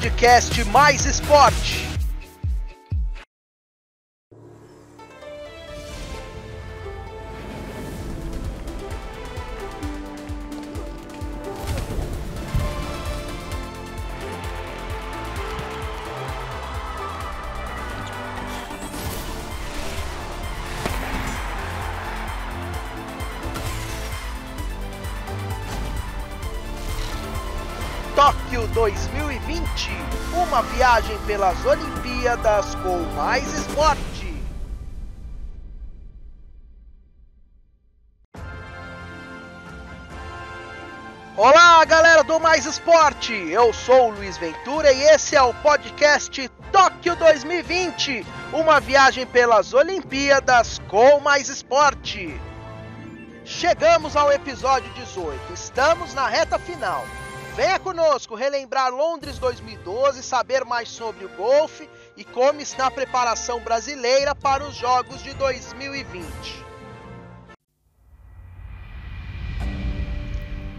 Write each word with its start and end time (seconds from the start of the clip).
podcast 0.00 0.64
Mais 0.72 1.04
Esporte. 1.04 1.89
2020, 28.72 29.90
uma 30.32 30.62
viagem 30.62 31.18
pelas 31.26 31.64
Olimpíadas 31.64 32.74
com 32.76 32.98
mais 33.16 33.52
esporte. 33.52 34.10
Olá, 41.36 41.84
galera 41.84 42.22
do 42.22 42.38
Mais 42.38 42.66
Esporte. 42.66 43.32
Eu 43.32 43.72
sou 43.72 44.08
o 44.08 44.10
Luiz 44.10 44.36
Ventura 44.36 44.92
e 44.92 45.02
esse 45.02 45.34
é 45.34 45.42
o 45.42 45.54
podcast 45.54 46.48
Tóquio 46.70 47.16
2020, 47.16 48.24
uma 48.52 48.78
viagem 48.78 49.26
pelas 49.26 49.72
Olimpíadas 49.72 50.80
com 50.86 51.18
mais 51.20 51.48
esporte. 51.48 52.38
Chegamos 53.44 54.14
ao 54.14 54.30
episódio 54.30 54.92
18. 54.92 55.52
Estamos 55.52 56.14
na 56.14 56.28
reta 56.28 56.58
final. 56.58 57.04
Venha 57.60 57.78
conosco 57.78 58.34
relembrar 58.34 58.90
Londres 58.90 59.38
2012, 59.38 60.22
saber 60.22 60.64
mais 60.64 60.88
sobre 60.88 61.26
o 61.26 61.28
golfe 61.28 61.86
e 62.16 62.24
como 62.24 62.58
está 62.62 62.86
a 62.86 62.90
preparação 62.90 63.60
brasileira 63.60 64.34
para 64.34 64.64
os 64.64 64.74
Jogos 64.74 65.22
de 65.22 65.34
2020. 65.34 66.26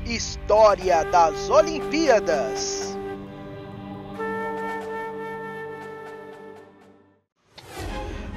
História 0.08 1.06
das 1.06 1.52
Olimpíadas. 1.52 2.98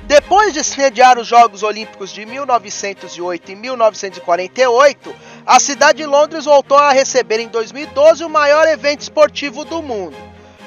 Depois 0.06 0.53
de 0.53 0.62
sediar 0.62 1.19
os 1.19 1.27
Jogos 1.27 1.62
Olímpicos 1.62 2.11
de 2.11 2.27
1908 2.27 3.53
e 3.53 3.56
1948, 3.56 5.17
a 5.47 5.61
cidade 5.61 5.98
de 5.98 6.06
Londres 6.06 6.47
voltou 6.47 6.78
a 6.78 6.92
receber 6.92 7.39
em 7.39 7.48
2012 7.48 8.25
o 8.25 8.31
maior 8.31 8.67
evento 8.67 9.03
esportivo 9.03 9.64
do 9.64 9.83
mundo. 9.83 10.17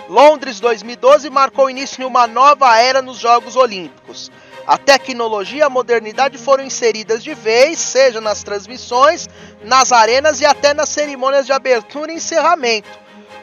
Londres 0.08 0.60
2012 0.60 1.30
marcou 1.30 1.66
o 1.66 1.70
início 1.70 1.98
de 1.98 2.06
uma 2.06 2.28
nova 2.28 2.78
era 2.78 3.02
nos 3.02 3.18
Jogos 3.18 3.56
Olímpicos. 3.56 4.32
A 4.68 4.78
tecnologia 4.78 5.60
e 5.60 5.64
a 5.64 5.70
modernidade 5.70 6.38
foram 6.38 6.64
inseridas 6.64 7.24
de 7.24 7.34
vez, 7.34 7.80
seja 7.80 8.22
nas 8.22 8.44
transmissões, 8.44 9.28
nas 9.64 9.92
arenas 9.92 10.42
e 10.42 10.46
até 10.46 10.74
nas 10.74 10.90
cerimônias 10.90 11.46
de 11.46 11.54
abertura 11.54 12.12
e 12.12 12.16
encerramento. 12.16 12.90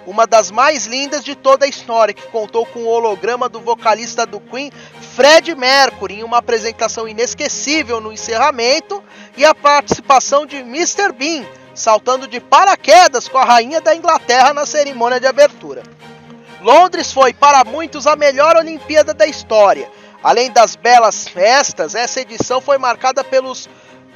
Uma 0.06 0.26
das 0.26 0.50
mais 0.50 0.86
lindas 0.86 1.24
de 1.24 1.34
toda 1.34 1.64
a 1.64 1.68
história, 1.68 2.14
que 2.14 2.26
contou 2.28 2.64
com 2.66 2.80
o 2.80 2.88
holograma 2.88 3.48
do 3.48 3.58
vocalista 3.58 4.26
do 4.26 4.38
Queen, 4.38 4.70
Fred 5.14 5.54
Mercury, 5.54 6.20
em 6.20 6.22
uma 6.22 6.38
apresentação 6.38 7.08
inesquecível 7.08 8.00
no 8.00 8.12
encerramento, 8.12 9.02
e 9.36 9.44
a 9.44 9.54
participação 9.54 10.46
de 10.46 10.56
Mr. 10.56 11.12
Bean, 11.12 11.44
saltando 11.74 12.28
de 12.28 12.40
paraquedas 12.40 13.28
com 13.28 13.38
a 13.38 13.44
rainha 13.44 13.80
da 13.80 13.94
Inglaterra 13.94 14.54
na 14.54 14.64
cerimônia 14.64 15.18
de 15.18 15.26
abertura. 15.26 15.82
Londres 16.60 17.12
foi 17.12 17.34
para 17.34 17.64
muitos 17.64 18.06
a 18.06 18.16
melhor 18.16 18.56
Olimpíada 18.56 19.12
da 19.12 19.26
história. 19.26 19.90
Além 20.22 20.50
das 20.50 20.76
belas 20.76 21.28
festas, 21.28 21.94
essa 21.94 22.20
edição 22.20 22.60
foi 22.60 22.78
marcada 22.78 23.22
pelos 23.22 23.68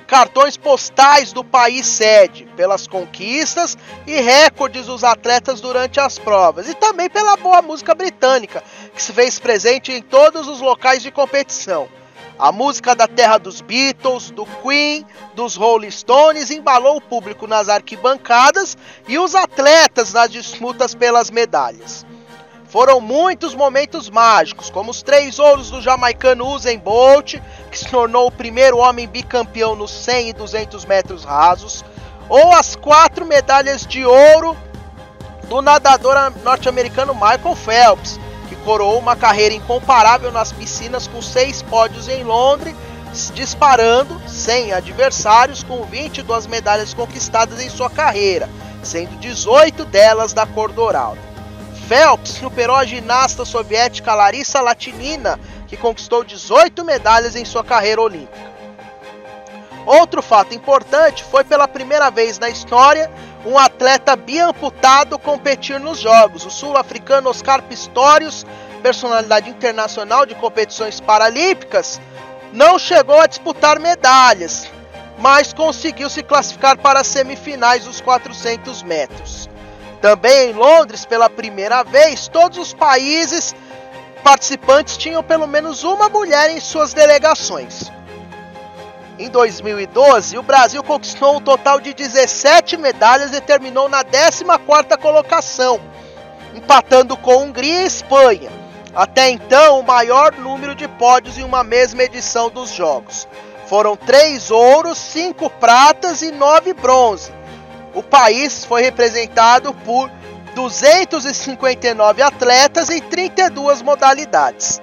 cartões 0.07 0.57
postais 0.57 1.33
do 1.35 1.45
país 1.45 1.87
sede, 1.87 2.49
pelas 2.57 2.87
conquistas 2.87 3.77
e 4.07 4.19
recordes 4.19 4.87
dos 4.87 5.05
atletas 5.05 5.61
durante 5.61 6.01
as 6.01 6.19
provas, 6.19 6.67
e 6.67 6.75
também 6.75 7.11
pela 7.11 7.37
boa 7.37 7.61
música 7.61 7.95
britânica, 7.95 8.65
que 8.95 9.03
se 9.03 9.13
fez 9.13 9.39
presente 9.39 9.93
em 9.93 10.01
todos 10.01 10.49
os 10.49 10.63
locais 10.63 11.03
de 11.03 11.11
competição. 11.11 11.87
A 12.39 12.53
música 12.53 12.95
da 12.95 13.09
terra 13.09 13.37
dos 13.37 13.61
Beatles, 13.61 14.31
do 14.31 14.47
Queen, 14.47 15.05
dos 15.35 15.57
Rolling 15.57 15.91
Stones 15.91 16.53
embalou 16.53 16.99
o 16.99 17.01
público 17.01 17.49
nas 17.49 17.69
arquibancadas 17.69 18.79
e 19.09 19.19
os 19.19 19.35
atletas 19.35 20.13
nas 20.13 20.31
disputas 20.31 20.95
pelas 20.95 21.33
medalhas. 21.33 22.07
Foram 22.69 23.01
muitos 23.01 23.57
momentos 23.57 24.09
mágicos, 24.09 24.71
como 24.71 24.93
os 24.93 25.03
três 25.03 25.41
ouros 25.41 25.71
do 25.71 25.81
jamaicano 25.81 26.47
Usain 26.47 26.79
Bolt, 26.79 27.35
que 27.73 27.79
se 27.79 27.89
tornou 27.89 28.29
o 28.29 28.33
primeiro 28.33 28.79
homem 28.79 29.09
bicampeão 29.09 29.75
nos 29.75 29.91
100 29.91 30.29
e 30.29 30.33
200 30.33 30.85
metros 30.85 31.25
rasos, 31.25 31.85
ou 32.29 32.53
as 32.53 32.77
quatro 32.77 33.27
medalhas 33.27 33.85
de 33.85 34.05
ouro 34.05 34.57
do 35.49 35.61
nadador 35.61 36.15
norte-americano 36.45 37.15
Michael 37.15 37.57
Phelps, 37.57 38.21
coroou 38.69 38.99
uma 38.99 39.17
carreira 39.17 39.55
incomparável 39.55 40.31
nas 40.31 40.53
piscinas 40.53 41.07
com 41.07 41.23
seis 41.23 41.63
pódios 41.63 42.07
em 42.07 42.23
Londres, 42.23 42.77
disparando 43.33 44.21
sem 44.29 44.75
adversários 44.75 45.63
com 45.63 45.85
22 45.85 46.47
medalhas 46.47 46.93
conquistadas 46.93 47.63
em 47.63 47.71
sua 47.71 47.89
carreira, 47.89 48.47
sendo 48.83 49.17
18 49.21 49.87
delas 49.87 50.35
da 50.35 50.45
cor 50.45 50.71
dourada. 50.71 51.17
Phelps 51.89 52.33
superou 52.33 52.77
a 52.77 52.85
ginasta 52.85 53.43
soviética 53.47 54.15
Larissa 54.15 54.61
Latinina, 54.61 55.41
que 55.67 55.75
conquistou 55.75 56.23
18 56.23 56.85
medalhas 56.85 57.35
em 57.35 57.47
sua 57.47 57.65
carreira 57.65 58.03
olímpica. 58.03 58.53
Outro 59.87 60.21
fato 60.21 60.55
importante 60.55 61.25
foi 61.25 61.43
pela 61.43 61.67
primeira 61.67 62.11
vez 62.11 62.39
na 62.39 62.51
história 62.51 63.11
um 63.45 63.59
atleta 63.59 64.17
biamputado 64.17 65.19
competir 65.19 65.79
nos 65.79 65.99
Jogos. 65.99 66.45
O 66.45 66.51
sul-africano 66.51 67.31
Oscar 67.31 67.63
Pistorius, 67.63 68.45
personalidade 68.83 69.51
internacional 69.51 70.27
de 70.27 70.35
competições 70.35 71.01
paralímpicas, 71.01 72.01
não 72.53 72.79
chegou 72.79 73.21
a 73.21 73.27
disputar 73.27 73.79
medalhas, 73.79 74.69
mas 75.19 75.53
conseguiu 75.53 76.09
se 76.09 76.23
classificar 76.23 76.79
para 76.79 77.01
as 77.01 77.07
semifinais 77.07 77.85
dos 77.85 78.01
400 78.01 78.83
metros. 78.83 79.49
Também 80.01 80.51
em 80.51 80.53
Londres, 80.53 81.05
pela 81.05 81.29
primeira 81.29 81.83
vez, 81.83 82.29
todos 82.29 82.59
os 82.59 82.73
países 82.73 83.55
participantes 84.23 84.97
tinham 84.97 85.23
pelo 85.23 85.47
menos 85.47 85.85
uma 85.85 86.09
mulher 86.09 86.51
em 86.51 86.61
suas 86.61 86.93
delegações. 86.93 87.91
Em 89.19 89.29
2012, 89.29 90.39
o 90.39 90.43
Brasil 90.45 90.81
conquistou 90.85 91.37
um 91.37 91.41
total 91.41 91.81
de 91.81 91.93
17 91.93 92.77
medalhas 92.77 93.35
e 93.35 93.41
terminou 93.41 93.89
na 93.89 94.05
14ª 94.05 94.97
colocação, 94.97 95.81
empatando 96.55 97.17
com 97.17 97.39
Hungria 97.39 97.83
e 97.83 97.87
Espanha. 97.87 98.49
Até 98.95 99.29
então, 99.31 99.81
o 99.81 99.83
maior 99.83 100.33
número 100.35 100.73
de 100.73 100.87
pódios 100.87 101.37
em 101.37 101.43
uma 101.43 101.65
mesma 101.65 102.05
edição 102.05 102.49
dos 102.49 102.71
Jogos. 102.71 103.27
Foram 103.67 103.97
três 103.97 104.53
ouros, 104.53 104.97
cinco 104.97 105.51
pratas 105.51 106.23
e 106.23 106.31
nove 106.31 106.73
bronze. 106.73 107.33
O 107.95 108.05
país 108.05 108.65
foi 108.65 108.83
representado 108.83 109.75
por 109.75 110.09
259 110.55 112.23
atletas 112.23 112.89
em 112.89 113.01
32 113.01 113.83
modalidades. 113.83 114.81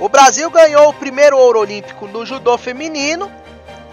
O 0.00 0.08
Brasil 0.08 0.50
ganhou 0.50 0.88
o 0.88 0.94
primeiro 0.94 1.38
ouro 1.38 1.60
olímpico 1.60 2.08
no 2.08 2.26
judô 2.26 2.58
feminino, 2.58 3.30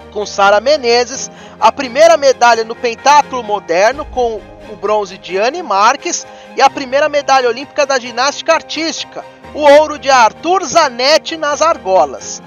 com 0.09 0.25
Sara 0.25 0.59
Menezes, 0.59 1.31
a 1.59 1.71
primeira 1.71 2.17
medalha 2.17 2.63
no 2.63 2.75
pentáculo 2.75 3.43
moderno, 3.43 4.05
com 4.05 4.41
o 4.69 4.75
bronze 4.75 5.17
de 5.17 5.37
Anne 5.37 5.63
Marques, 5.63 6.25
e 6.55 6.61
a 6.61 6.69
primeira 6.69 7.07
medalha 7.07 7.47
olímpica 7.47 7.85
da 7.85 7.99
ginástica 7.99 8.53
artística, 8.53 9.23
o 9.53 9.59
ouro 9.59 9.97
de 9.97 10.09
Arthur 10.09 10.63
Zanetti 10.65 11.37
nas 11.37 11.61
argolas. 11.61 12.41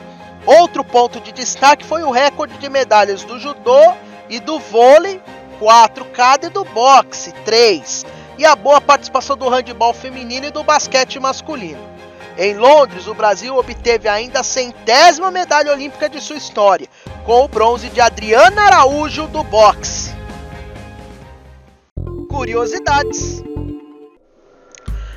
Outro 0.45 0.83
ponto 0.83 1.21
de 1.21 1.33
destaque 1.33 1.85
foi 1.85 2.03
o 2.03 2.11
recorde 2.11 2.59
de 2.59 2.69
medalhas 2.69 3.23
do 3.25 3.39
judô 3.39 3.95
e 4.29 4.41
do 4.41 4.59
vôlei, 4.59 5.21
4 5.59 6.05
cada 6.07 6.47
e 6.49 6.51
do 6.51 6.65
boxe, 6.65 7.33
3, 7.45 8.05
e 8.39 8.45
a 8.45 8.57
boa 8.57 8.81
participação 8.81 9.37
do 9.37 9.49
handebol 9.49 9.93
feminino 9.93 10.47
e 10.47 10.51
do 10.51 10.65
basquete 10.65 11.21
masculino. 11.21 11.93
Em 12.37 12.55
Londres, 12.55 13.07
o 13.07 13.15
Brasil 13.15 13.57
obteve 13.57 14.09
ainda 14.09 14.41
a 14.41 14.45
centésima 14.45 15.31
medalha 15.31 15.71
olímpica 15.71 16.09
de 16.09 16.21
sua 16.21 16.37
história, 16.37 16.89
com 17.25 17.45
o 17.45 17.49
bronze 17.49 17.89
de 17.89 18.01
Adriana 18.01 18.63
Araújo 18.63 19.27
do 19.29 19.43
boxe. 19.45 20.13
Curiosidades: 22.29 23.43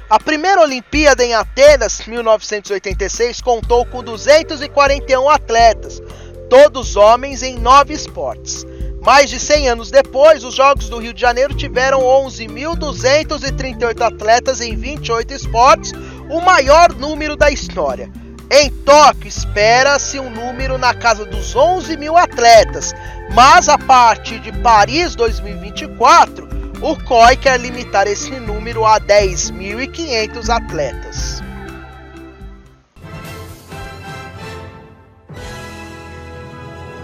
A 0.10 0.20
primeira 0.20 0.62
Olimpíada 0.62 1.24
em 1.24 1.34
Atenas, 1.34 2.06
1986, 2.06 3.42
contou 3.42 3.86
com 3.86 4.04
241 4.04 5.30
atletas, 5.30 6.02
todos 6.50 6.96
homens 6.96 7.42
em 7.42 7.58
nove 7.60 7.94
esportes 7.94 8.66
Mais 9.06 9.30
de 9.30 9.40
100 9.40 9.70
anos 9.70 9.90
depois, 9.92 10.44
os 10.44 10.56
Jogos 10.56 10.90
do 10.90 10.98
Rio 10.98 11.14
de 11.14 11.22
Janeiro 11.22 11.54
tiveram 11.54 12.02
11.238 12.02 14.02
atletas 14.02 14.62
em 14.62 14.76
28 14.76 15.32
esportes, 15.32 15.94
o 16.28 16.42
maior 16.42 16.92
número 16.96 17.36
da 17.36 17.52
história. 17.52 18.12
Em 18.52 18.70
Tóquio, 18.70 19.28
espera-se 19.28 20.20
um 20.20 20.30
número 20.30 20.78
na 20.78 20.94
casa 20.94 21.26
dos 21.26 21.56
11 21.56 21.98
mil 21.98 22.16
atletas, 22.16 22.94
mas 23.34 23.68
a 23.68 23.78
partir 23.78 24.40
de 24.40 24.52
Paris 24.52 25.16
2024, 25.16 26.48
o 26.82 26.96
COI 27.04 27.38
quer 27.38 27.60
limitar 27.60 28.08
esse 28.08 28.32
número 28.40 28.86
a 28.86 29.00
10.500 29.00 30.50
atletas. 30.50 31.44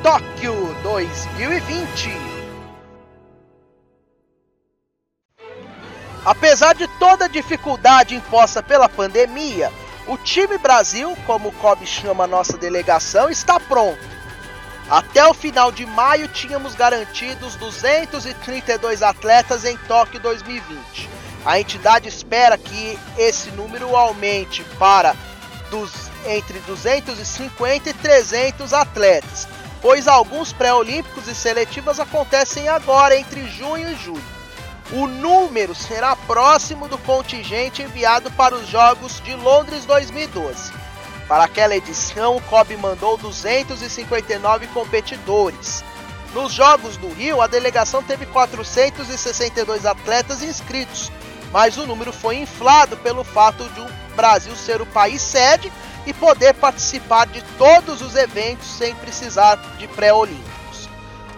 Tóquio 0.03 0.75
2020 0.83 2.31
Apesar 6.23 6.75
de 6.75 6.88
toda 6.99 7.25
a 7.25 7.27
dificuldade 7.27 8.15
imposta 8.15 8.61
pela 8.61 8.88
pandemia, 8.88 9.71
o 10.07 10.18
time 10.18 10.57
Brasil, 10.57 11.15
como 11.25 11.50
o 11.50 11.51
COB 11.53 11.86
chama 11.86 12.24
a 12.24 12.27
nossa 12.27 12.57
delegação, 12.57 13.30
está 13.30 13.59
pronto. 13.59 14.00
Até 14.89 15.25
o 15.25 15.33
final 15.33 15.71
de 15.71 15.86
maio 15.86 16.27
tínhamos 16.27 16.75
garantidos 16.75 17.56
232 17.56 19.01
atletas 19.01 19.63
em 19.63 19.77
Tóquio 19.77 20.19
2020. 20.19 21.09
A 21.45 21.59
entidade 21.59 22.09
espera 22.09 22.57
que 22.57 23.00
esse 23.18 23.51
número 23.51 23.95
aumente 23.95 24.63
para 24.77 25.15
dos, 25.69 25.92
entre 26.25 26.59
250 26.59 27.89
e 27.89 27.94
300 27.94 28.74
atletas, 28.74 29.48
pois 29.81 30.07
alguns 30.07 30.51
pré-olímpicos 30.51 31.27
e 31.27 31.33
seletivas 31.33 32.00
acontecem 32.00 32.68
agora 32.68 33.18
entre 33.18 33.48
junho 33.48 33.89
e 33.89 33.95
julho. 33.95 34.40
O 34.93 35.07
número 35.07 35.73
será 35.73 36.17
próximo 36.17 36.89
do 36.89 36.97
contingente 36.97 37.81
enviado 37.81 38.29
para 38.31 38.55
os 38.55 38.67
Jogos 38.67 39.21
de 39.21 39.33
Londres 39.35 39.85
2012. 39.85 40.73
Para 41.29 41.45
aquela 41.45 41.77
edição, 41.77 42.35
o 42.35 42.41
COB 42.41 42.75
mandou 42.75 43.15
259 43.15 44.67
competidores. 44.67 45.81
Nos 46.33 46.51
Jogos 46.51 46.97
do 46.97 47.07
Rio, 47.07 47.41
a 47.41 47.47
delegação 47.47 48.03
teve 48.03 48.25
462 48.25 49.85
atletas 49.85 50.43
inscritos, 50.43 51.09
mas 51.53 51.77
o 51.77 51.88
número 51.88 52.11
foi 52.11 52.35
inflado 52.35 52.97
pelo 52.97 53.23
fato 53.23 53.63
de 53.69 53.79
o 53.79 53.88
Brasil 54.13 54.53
ser 54.57 54.81
o 54.81 54.85
país 54.85 55.21
sede 55.21 55.71
e 56.05 56.13
poder 56.13 56.53
participar 56.55 57.27
de 57.27 57.41
todos 57.57 58.01
os 58.01 58.17
eventos 58.17 58.67
sem 58.67 58.93
precisar 58.95 59.55
de 59.77 59.88
pré-olímpico. 59.88 60.50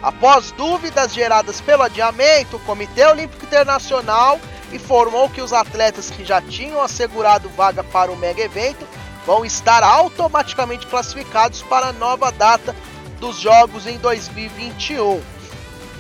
Após 0.04 0.52
dúvidas 0.52 1.14
geradas 1.14 1.62
pelo 1.62 1.84
adiamento, 1.84 2.58
o 2.58 2.60
Comitê 2.60 3.06
Olímpico 3.06 3.46
Internacional 3.46 4.38
informou 4.74 5.30
que 5.30 5.42
os 5.42 5.54
atletas 5.54 6.10
que 6.10 6.26
já 6.26 6.42
tinham 6.42 6.82
assegurado 6.82 7.48
vaga 7.48 7.86
para 7.86 8.12
o 8.12 8.18
mega 8.18 8.42
evento 8.42 8.86
vão 9.26 9.46
estar 9.46 9.82
automaticamente 9.82 10.86
classificados 10.88 11.62
para 11.62 11.88
a 11.88 11.94
nova 11.94 12.34
data 12.34 12.76
dos 13.18 13.40
Jogos 13.40 13.88
em 13.88 13.98
2021. 13.98 15.24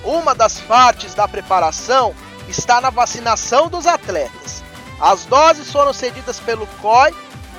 Uma 0.03 0.35
das 0.35 0.59
partes 0.59 1.13
da 1.13 1.25
preparação 1.25 2.13
está 2.49 2.81
na 2.81 2.89
vacinação 2.89 3.69
dos 3.69 3.87
atletas. 3.87 4.61
As 4.99 5.23
doses 5.23 5.71
foram 5.71 5.93
cedidas 5.93 6.41
pelo 6.41 6.67
COI, 6.81 7.15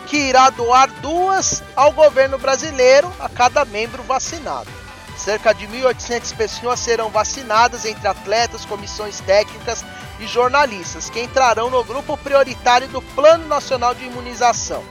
que 0.06 0.18
irá 0.18 0.50
doar 0.50 0.90
duas 1.00 1.62
ao 1.74 1.90
governo 1.90 2.36
brasileiro 2.36 3.10
a 3.18 3.30
cada 3.30 3.64
membro 3.64 4.02
vacinado. 4.02 4.83
Cerca 5.16 5.52
de 5.52 5.66
1.800 5.66 6.36
pessoas 6.36 6.80
serão 6.80 7.08
vacinadas 7.08 7.84
entre 7.84 8.06
atletas, 8.06 8.64
comissões 8.64 9.20
técnicas 9.20 9.84
e 10.18 10.26
jornalistas, 10.26 11.08
que 11.08 11.20
entrarão 11.20 11.70
no 11.70 11.84
grupo 11.84 12.16
prioritário 12.16 12.88
do 12.88 13.00
Plano 13.00 13.46
Nacional 13.46 13.94
de 13.94 14.04
Imunização. 14.04 14.84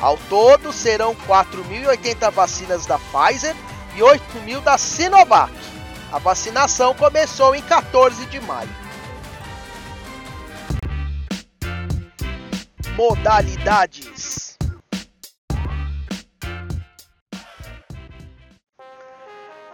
Ao 0.00 0.16
todo, 0.28 0.72
serão 0.72 1.14
4.080 1.26 2.30
vacinas 2.30 2.86
da 2.86 2.98
Pfizer 2.98 3.54
e 3.96 4.00
8.000 4.00 4.60
da 4.62 4.76
Sinovac. 4.78 5.52
A 6.12 6.18
vacinação 6.18 6.94
começou 6.94 7.54
em 7.54 7.62
14 7.62 8.26
de 8.26 8.40
maio. 8.40 8.70
Modalidades 12.96 14.47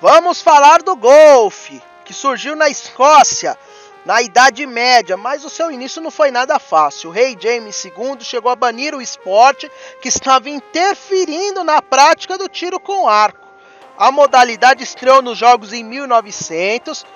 Vamos 0.07 0.43
falar 0.43 0.83
do 0.83 0.95
golfe, 0.95 1.83
que 2.05 2.13
surgiu 2.13 2.55
na 2.55 2.69
Escócia 2.69 3.57
na 4.05 4.21
Idade 4.21 4.67
Média, 4.67 5.17
mas 5.17 5.47
o 5.47 5.49
seu 5.49 5.71
início 5.71 6.03
não 6.03 6.11
foi 6.11 6.31
nada 6.31 6.59
fácil. 6.59 7.09
O 7.09 7.13
rei 7.15 7.35
James 7.41 7.83
II 7.83 8.19
chegou 8.21 8.53
a 8.53 8.55
banir 8.55 8.95
o 8.95 9.01
esporte 9.01 9.73
que 10.03 10.09
estava 10.09 10.51
interferindo 10.51 11.65
na 11.65 11.81
prática 11.81 12.37
do 12.37 12.51
tiro 12.51 12.79
com 12.79 13.09
arco. 13.09 13.49
A 13.97 14.13
modalidade 14.13 14.85
estreou 14.85 15.23
nos 15.23 15.39
Jogos 15.39 15.73
em 15.73 15.83
1900 15.83 17.07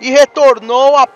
e 0.00 0.10
retornou 0.10 0.96
ao 0.96 1.06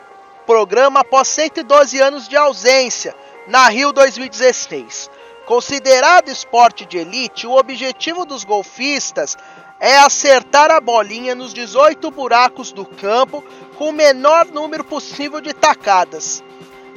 programa 0.46 1.00
após 1.00 1.26
112 1.26 2.00
anos 2.00 2.28
de 2.28 2.36
ausência, 2.36 3.16
na 3.48 3.68
Rio 3.68 3.92
2016. 3.92 5.10
Considerado 5.44 6.28
esporte 6.28 6.86
de 6.86 6.98
elite, 6.98 7.48
o 7.48 7.56
objetivo 7.56 8.24
dos 8.24 8.44
golfistas 8.44 9.36
é 9.78 9.98
acertar 9.98 10.70
a 10.70 10.80
bolinha 10.80 11.34
nos 11.34 11.52
18 11.52 12.10
buracos 12.10 12.72
do 12.72 12.84
campo 12.84 13.44
com 13.76 13.90
o 13.90 13.92
menor 13.92 14.46
número 14.46 14.82
possível 14.82 15.40
de 15.40 15.52
tacadas. 15.52 16.42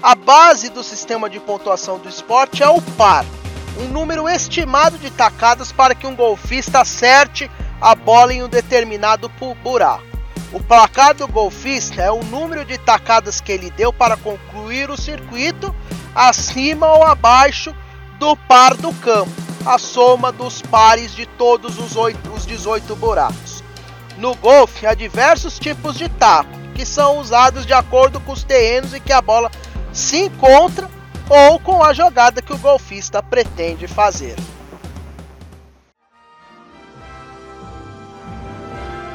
A 0.02 0.16
base 0.16 0.70
do 0.70 0.84
sistema 0.84 1.30
de 1.30 1.40
pontuação 1.40 2.00
do 2.00 2.08
esporte 2.08 2.64
é 2.64 2.70
o 2.70 2.82
par, 2.82 3.26
um 3.78 3.90
número 3.90 4.30
estimado 4.30 4.98
de 4.98 5.12
tacadas 5.12 5.72
para 5.72 5.94
que 5.94 6.08
um 6.08 6.16
golfista 6.16 6.82
acerte 6.82 7.52
a 7.82 7.94
bola 7.96 8.34
em 8.34 8.44
um 8.44 8.48
determinado 8.48 9.30
buraco. 9.62 10.08
O 10.52 10.64
placar 10.64 11.14
do 11.14 11.28
golfista 11.28 12.02
é 12.02 12.12
o 12.12 12.24
número 12.24 12.66
de 12.66 12.78
tacadas 12.78 13.40
que 13.40 13.52
ele 13.52 13.70
deu 13.72 13.94
para 13.94 14.18
concluir 14.18 14.90
o 14.90 14.98
circuito 14.98 15.76
acima 16.16 16.92
ou 16.94 17.04
abaixo 17.04 17.76
do 18.18 18.36
par 18.36 18.76
do 18.76 18.92
campo 18.94 19.39
a 19.66 19.78
soma 19.78 20.32
dos 20.32 20.62
pares 20.62 21.14
de 21.14 21.26
todos 21.26 21.78
os, 21.78 21.96
8, 21.96 22.32
os 22.32 22.46
18 22.46 22.96
buracos. 22.96 23.64
No 24.18 24.36
golfe 24.36 24.86
há 24.86 24.94
diversos 24.94 25.58
tipos 25.58 25.98
de 25.98 26.10
taco, 26.10 26.50
que 26.76 26.86
são 26.86 27.20
usados 27.20 27.66
de 27.66 27.74
acordo 27.74 28.20
com 28.20 28.32
os 28.32 28.44
terrenos 28.44 28.94
em 28.94 29.02
que 29.02 29.14
a 29.14 29.22
bola 29.22 29.50
se 29.94 30.24
encontra 30.24 30.90
ou 31.30 31.60
com 31.60 31.84
a 31.84 31.94
jogada 31.94 32.42
que 32.42 32.54
o 32.54 32.58
golfista 32.58 33.22
pretende 33.22 33.88
fazer. 33.88 34.36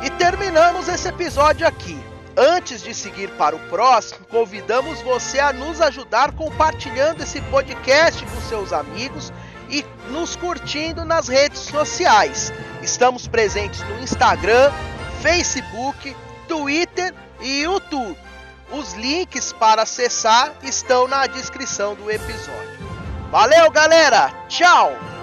E 0.02 0.10
terminamos 0.10 0.88
esse 0.88 1.08
episódio 1.08 1.66
aqui. 1.66 1.98
Antes 2.36 2.82
de 2.82 2.92
seguir 2.92 3.30
para 3.30 3.54
o 3.54 3.60
próximo, 3.70 4.26
convidamos 4.26 5.00
você 5.02 5.38
a 5.38 5.52
nos 5.52 5.80
ajudar 5.80 6.32
compartilhando 6.32 7.22
esse 7.22 7.40
podcast 7.42 8.24
com 8.26 8.40
seus 8.42 8.72
amigos 8.72 9.32
e 9.74 9.84
nos 10.10 10.36
curtindo 10.36 11.04
nas 11.04 11.26
redes 11.26 11.60
sociais. 11.60 12.52
Estamos 12.80 13.26
presentes 13.26 13.80
no 13.80 13.98
Instagram, 14.00 14.72
Facebook, 15.20 16.14
Twitter 16.46 17.12
e 17.40 17.62
YouTube. 17.62 18.16
Os 18.70 18.94
links 18.94 19.52
para 19.52 19.82
acessar 19.82 20.52
estão 20.62 21.08
na 21.08 21.26
descrição 21.26 21.94
do 21.94 22.10
episódio. 22.10 22.74
Valeu, 23.30 23.70
galera! 23.70 24.30
Tchau! 24.48 25.13